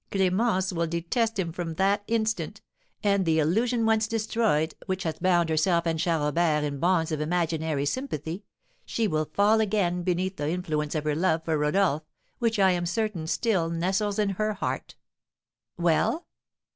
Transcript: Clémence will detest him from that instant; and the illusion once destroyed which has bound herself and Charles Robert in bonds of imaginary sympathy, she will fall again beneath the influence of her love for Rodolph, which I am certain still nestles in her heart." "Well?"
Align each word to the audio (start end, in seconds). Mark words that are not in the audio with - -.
Clémence 0.11 0.73
will 0.73 0.87
detest 0.87 1.37
him 1.37 1.51
from 1.51 1.75
that 1.75 2.03
instant; 2.07 2.59
and 3.03 3.23
the 3.23 3.37
illusion 3.37 3.85
once 3.85 4.07
destroyed 4.07 4.73
which 4.87 5.03
has 5.03 5.19
bound 5.19 5.47
herself 5.47 5.85
and 5.85 5.99
Charles 5.99 6.33
Robert 6.35 6.63
in 6.63 6.79
bonds 6.79 7.11
of 7.11 7.21
imaginary 7.21 7.85
sympathy, 7.85 8.43
she 8.83 9.07
will 9.07 9.25
fall 9.31 9.61
again 9.61 10.01
beneath 10.01 10.37
the 10.37 10.49
influence 10.49 10.95
of 10.95 11.03
her 11.03 11.13
love 11.13 11.45
for 11.45 11.55
Rodolph, 11.55 12.01
which 12.39 12.57
I 12.57 12.71
am 12.71 12.87
certain 12.87 13.27
still 13.27 13.69
nestles 13.69 14.17
in 14.17 14.29
her 14.29 14.53
heart." 14.53 14.95
"Well?" 15.77 16.25